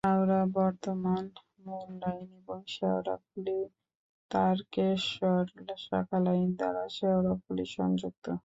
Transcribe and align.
হাওড়া-বর্ধমান 0.03 1.25
মূল 1.63 1.89
লাইন 2.01 2.29
এবং 2.39 2.59
শেওড়াফুলি-তারকেশ্বর 2.67 5.43
শাখা 5.85 6.19
লাইন 6.25 6.49
দ্বারা 6.59 6.83
শেওড়াফুলি 6.97 7.65
সংযুক্ত। 7.75 8.25